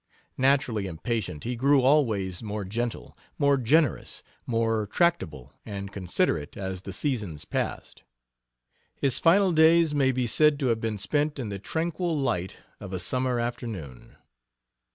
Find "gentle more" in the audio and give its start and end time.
2.65-3.55